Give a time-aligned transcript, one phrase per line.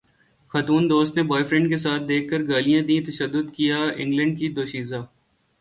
[0.51, 4.47] خاتون دوست نے بوائے فرینڈ کے ساتھ دیکھ کر گالیاں دیں تشدد کیا انگلینڈ کی
[4.53, 5.01] دوشیزہ